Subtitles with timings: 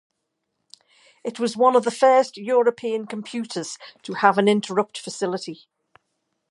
[1.23, 5.67] It was one of the first European computers to have an interrupt facility.